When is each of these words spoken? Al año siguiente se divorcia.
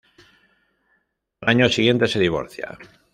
Al 1.41 1.49
año 1.49 1.69
siguiente 1.69 2.07
se 2.07 2.17
divorcia. 2.19 2.75